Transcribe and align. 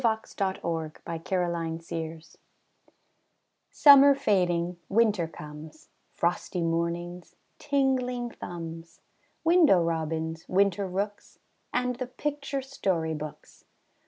PICTURE 0.03 0.55
BOOKS 0.63 1.31
IN 1.31 1.81
WINTER 1.93 2.21
Summer 3.69 4.15
fading, 4.15 4.77
winter 4.89 5.27
comes 5.27 5.89
Frosty 6.15 6.63
mornings, 6.63 7.35
tingling 7.59 8.31
thumbs, 8.31 8.99
Window 9.43 9.79
robins, 9.83 10.49
winter 10.49 10.87
rooks, 10.87 11.37
And 11.71 11.97
the 11.97 12.07
picture 12.07 12.63
story 12.63 13.13
books. 13.13 13.65